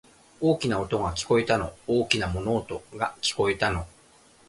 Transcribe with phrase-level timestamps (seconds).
[0.39, 1.75] 大きな音が、聞こえたの。
[1.85, 3.85] 大きな物音が、聞こえたの。